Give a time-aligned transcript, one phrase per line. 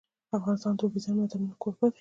[0.37, 1.89] افغانستان د اوبزین معدنونه کوربه دی.